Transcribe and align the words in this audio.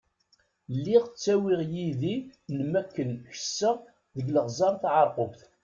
Lliɣ 0.75 1.03
ttawiɣ 1.07 1.61
yid-i 1.73 2.15
n 2.55 2.57
makken 2.71 3.11
kesseɣ 3.31 3.77
deg 4.15 4.27
Iɣzeṛ 4.37 4.73
Tɛerqubt. 4.81 5.41